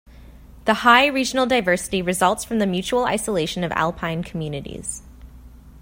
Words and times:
The 0.65 0.73
high 0.73 1.05
regional 1.05 1.45
diversity 1.45 2.01
results 2.01 2.43
from 2.43 2.57
the 2.57 2.65
mutual 2.65 3.05
isolation 3.05 3.63
of 3.63 3.71
Alpine 3.73 4.23
communities. 4.23 5.03